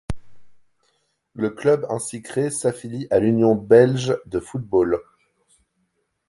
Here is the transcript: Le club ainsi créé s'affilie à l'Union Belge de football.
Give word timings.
Le 1.35 1.51
club 1.51 1.85
ainsi 1.87 2.23
créé 2.23 2.49
s'affilie 2.49 3.05
à 3.11 3.19
l'Union 3.19 3.53
Belge 3.53 4.17
de 4.25 4.39
football. 4.39 4.99